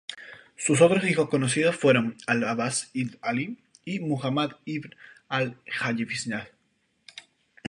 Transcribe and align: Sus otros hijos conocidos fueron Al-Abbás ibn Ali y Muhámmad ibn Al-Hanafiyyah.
Sus 0.57 0.81
otros 0.81 1.07
hijos 1.07 1.29
conocidos 1.29 1.75
fueron 1.75 2.17
Al-Abbás 2.25 2.89
ibn 2.93 3.19
Ali 3.21 3.59
y 3.85 3.99
Muhámmad 3.99 4.53
ibn 4.65 4.95
Al-Hanafiyyah. 5.29 6.49